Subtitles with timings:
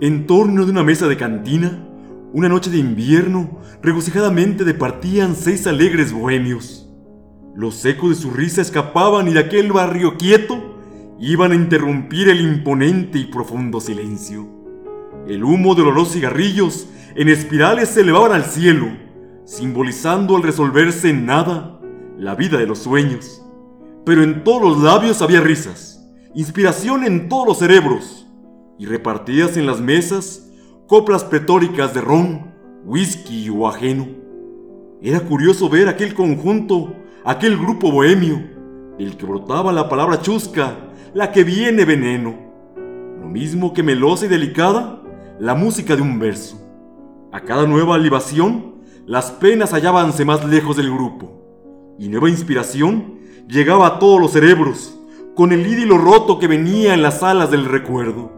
[0.00, 1.84] En torno de una mesa de cantina,
[2.32, 6.88] una noche de invierno, regocijadamente departían seis alegres bohemios.
[7.56, 10.76] Los ecos de su risa escapaban y de aquel barrio quieto
[11.18, 14.46] iban a interrumpir el imponente y profundo silencio.
[15.26, 18.86] El humo de los cigarrillos en espirales se elevaban al cielo,
[19.46, 21.80] simbolizando al resolverse en nada
[22.16, 23.42] la vida de los sueños.
[24.06, 28.27] Pero en todos los labios había risas, inspiración en todos los cerebros,
[28.78, 30.48] y repartidas en las mesas
[30.86, 34.08] coplas pretóricas de ron, whisky o ajeno.
[35.02, 38.42] Era curioso ver aquel conjunto, aquel grupo bohemio,
[38.98, 40.76] del que brotaba la palabra chusca,
[41.12, 42.34] la que viene veneno.
[43.20, 45.02] Lo mismo que melosa y delicada,
[45.38, 46.56] la música de un verso.
[47.32, 53.86] A cada nueva libación, las penas hallábanse más lejos del grupo, y nueva inspiración llegaba
[53.86, 54.98] a todos los cerebros,
[55.34, 58.37] con el idilo roto que venía en las alas del recuerdo.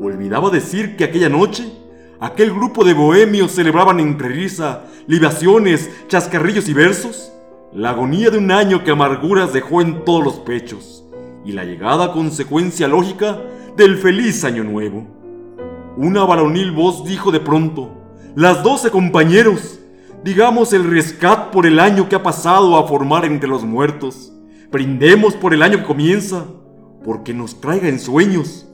[0.00, 1.72] Olvidaba decir que aquella noche,
[2.20, 7.32] aquel grupo de bohemios celebraban entre risa, libaciones, chascarrillos y versos,
[7.72, 11.04] la agonía de un año que amarguras dejó en todos los pechos,
[11.44, 13.40] y la llegada consecuencia lógica
[13.76, 15.04] del feliz año nuevo.
[15.96, 17.90] Una varonil voz dijo de pronto,
[18.36, 19.80] las doce compañeros,
[20.22, 24.32] digamos el rescat por el año que ha pasado a formar entre los muertos,
[24.70, 26.44] brindemos por el año que comienza,
[27.04, 28.67] porque nos traiga en sueños,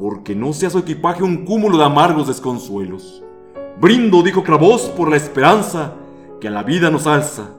[0.00, 3.22] porque no sea su equipaje un cúmulo de amargos desconsuelos.
[3.78, 5.92] Brindo, dijo Cravos, por la esperanza
[6.40, 7.50] que a la vida nos alza,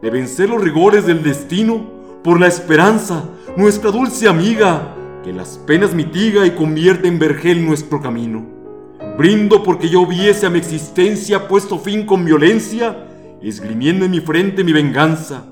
[0.00, 1.90] de vencer los rigores del destino,
[2.24, 8.00] por la esperanza, nuestra dulce amiga, que las penas mitiga y convierte en vergel nuestro
[8.00, 8.46] camino.
[9.18, 12.96] Brindo porque yo viese a mi existencia puesto fin con violencia,
[13.42, 15.44] esgrimiendo en mi frente mi venganza.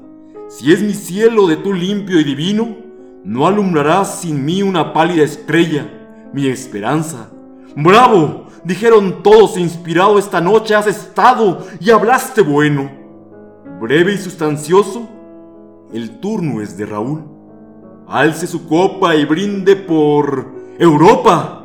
[0.49, 2.75] Si es mi cielo de tu limpio y divino,
[3.23, 5.91] no alumbrarás sin mí una pálida estrella,
[6.33, 7.29] mi esperanza.
[7.77, 8.47] ¡Bravo!
[8.65, 12.91] Dijeron todos inspirado esta noche has estado y hablaste bueno.
[13.81, 15.09] Breve y sustancioso,
[15.93, 17.25] el turno es de Raúl.
[18.09, 20.47] Alce su copa y brinde por
[20.79, 21.59] Europa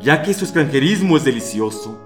[0.00, 1.98] ya que su extranjerismo es delicioso.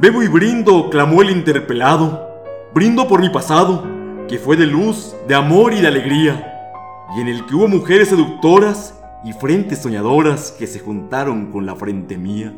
[0.00, 2.28] Bebo y brindo, clamó el interpelado,
[2.74, 3.84] brindo por mi pasado,
[4.28, 8.08] que fue de luz, de amor y de alegría, y en el que hubo mujeres
[8.08, 12.54] seductoras y frentes soñadoras que se juntaron con la frente mía.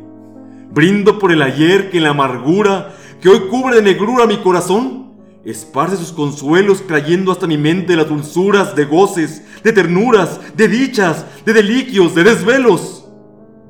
[0.72, 5.14] Brindo por el ayer que en la amargura que hoy cubre de negrura mi corazón,
[5.44, 11.24] esparce sus consuelos trayendo hasta mi mente las dulzuras de goces, de ternuras, de dichas,
[11.44, 13.04] de deliquios, de desvelos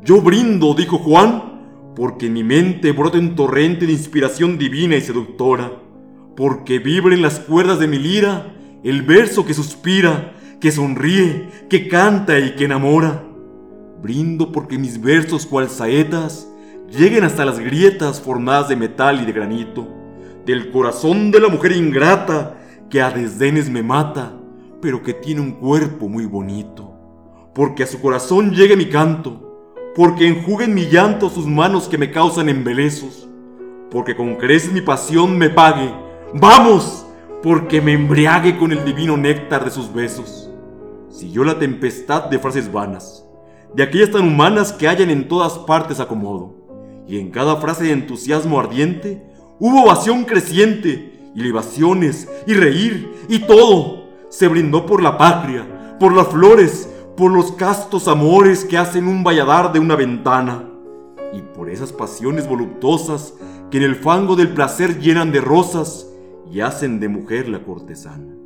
[0.05, 5.01] yo brindo, dijo Juan, porque en mi mente brota un torrente de inspiración divina y
[5.01, 5.73] seductora,
[6.37, 11.89] porque vibra en las cuerdas de mi lira el verso que suspira, que sonríe, que
[11.89, 13.23] canta y que enamora.
[14.03, 16.49] Brindo porque mis versos cual saetas
[16.91, 19.89] lleguen hasta las grietas formadas de metal y de granito,
[20.45, 22.59] del corazón de la mujer ingrata
[22.91, 24.33] que a desdenes me mata,
[24.81, 26.93] pero que tiene un cuerpo muy bonito.
[27.55, 29.45] Porque a su corazón llegue mi canto,
[29.95, 33.29] porque enjuguen mi llanto sus manos que me causan embelezos,
[33.91, 35.95] porque con creces mi pasión me pague,
[36.35, 37.07] vamos,
[37.43, 40.44] porque me embriague con el divino néctar de sus besos.
[41.15, 43.25] Siguió la tempestad de frases vanas,
[43.73, 46.57] de aquellas tan humanas que hallan en todas partes acomodo,
[47.07, 49.25] y en cada frase de entusiasmo ardiente
[49.61, 54.09] hubo ovación creciente, y libaciones, y reír, y todo.
[54.29, 59.23] Se brindó por la patria, por las flores, por los castos amores que hacen un
[59.23, 60.69] valladar de una ventana,
[61.33, 63.35] y por esas pasiones voluptuosas
[63.71, 66.09] que en el fango del placer llenan de rosas
[66.51, 68.44] y hacen de mujer la cortesana.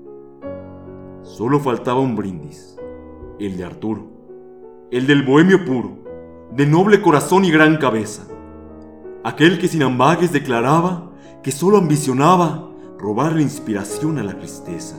[1.36, 2.76] Solo faltaba un brindis,
[3.38, 4.06] el de Arturo,
[4.90, 5.98] el del bohemio puro,
[6.52, 8.26] de noble corazón y gran cabeza,
[9.22, 11.12] aquel que sin ambagues declaraba
[11.42, 14.96] que solo ambicionaba robar la inspiración a la tristeza.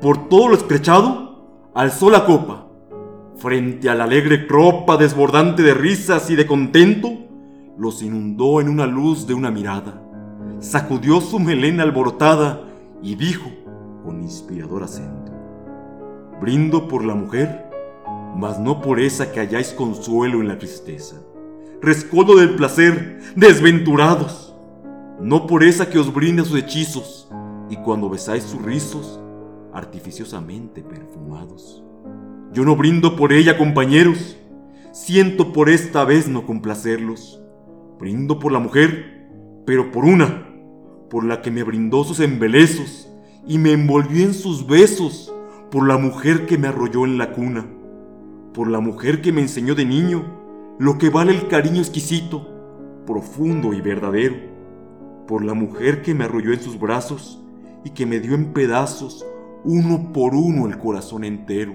[0.00, 2.66] Por todo lo escrechado, alzó la copa
[3.36, 7.10] Frente a la alegre tropa desbordante de risas y de contento,
[7.76, 10.02] los inundó en una luz de una mirada.
[10.58, 12.62] Sacudió su melena alborotada
[13.02, 13.50] y dijo
[14.02, 15.32] con inspirador acento:
[16.40, 17.70] Brindo por la mujer,
[18.36, 21.16] mas no por esa que halláis consuelo en la tristeza.
[21.80, 24.54] Rescoldo del placer, desventurados,
[25.20, 27.28] no por esa que os brinda sus hechizos
[27.70, 29.20] y cuando besáis sus rizos,
[29.72, 31.82] artificiosamente perfumados.
[32.52, 34.36] Yo no brindo por ella, compañeros.
[34.92, 37.42] Siento por esta vez no complacerlos.
[37.98, 39.28] Brindo por la mujer,
[39.66, 40.46] pero por una,
[41.10, 43.08] por la que me brindó sus embelezos
[43.46, 45.32] y me envolvió en sus besos,
[45.70, 47.66] por la mujer que me arrolló en la cuna,
[48.54, 50.24] por la mujer que me enseñó de niño
[50.78, 52.46] lo que vale el cariño exquisito,
[53.04, 54.36] profundo y verdadero,
[55.26, 57.42] por la mujer que me arrolló en sus brazos
[57.84, 59.26] y que me dio en pedazos
[59.64, 61.74] uno por uno el corazón entero,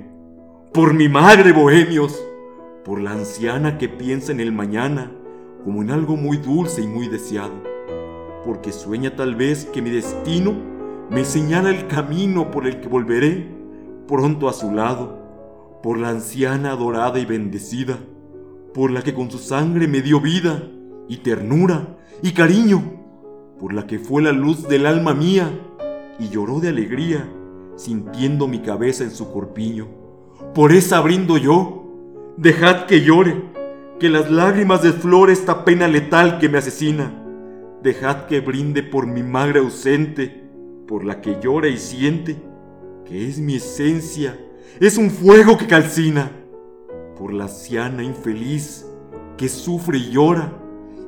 [0.74, 2.18] por mi madre, bohemios,
[2.86, 5.12] por la anciana que piensa en el mañana
[5.66, 7.54] como en algo muy dulce y muy deseado,
[8.46, 10.56] porque sueña tal vez que mi destino
[11.10, 13.61] me señala el camino por el que volveré
[14.08, 15.20] pronto a su lado,
[15.84, 17.98] por la anciana adorada y bendecida,
[18.74, 20.64] por la que con su sangre me dio vida
[21.08, 22.82] y ternura y cariño,
[23.60, 25.50] por la que fue la luz del alma mía
[26.20, 27.28] y lloró de alegría
[27.76, 29.88] sintiendo mi cabeza en su corpiño.
[30.54, 33.42] Por esa brindo yo, dejad que llore,
[34.00, 37.18] que las lágrimas desflore esta pena letal que me asesina.
[37.82, 40.50] Dejad que brinde por mi madre ausente,
[40.88, 42.36] por la que llora y siente,
[43.12, 44.40] que es mi esencia,
[44.80, 46.32] es un fuego que calcina.
[47.20, 48.88] Por la anciana infeliz
[49.38, 50.54] que sufre y llora,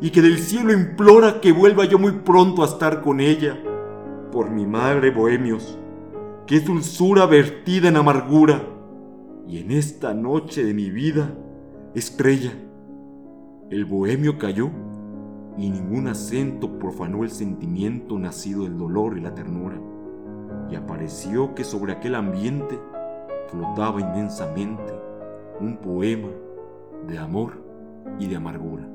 [0.01, 3.57] y que del cielo implora que vuelva yo muy pronto a estar con ella.
[4.33, 5.79] Por mi madre, bohemios,
[6.45, 8.61] que es dulzura vertida en amargura,
[9.47, 11.33] y en esta noche de mi vida,
[11.95, 12.51] estrella,
[13.69, 14.69] el bohemio cayó
[15.57, 19.79] y ningún acento profanó el sentimiento nacido del dolor y la ternura,
[20.69, 22.80] y apareció que sobre aquel ambiente
[23.48, 24.94] flotaba inmensamente
[25.60, 26.30] un poema
[27.07, 27.62] de amor
[28.19, 28.88] y de amargura.